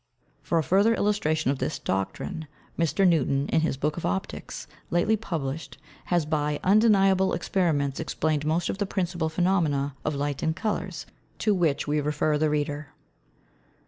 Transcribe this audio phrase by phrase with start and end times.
[0.43, 3.07] _For a further Illustration of this Doctrine, Mr.
[3.07, 8.79] Newton, in his Book of Opticks lately published, has by undeniable Experiments explained most of
[8.79, 11.05] the Principal Phænomena of Light and Colours:
[11.37, 12.87] To which we refer the Reader.